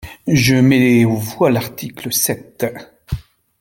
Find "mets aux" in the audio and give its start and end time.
0.55-1.15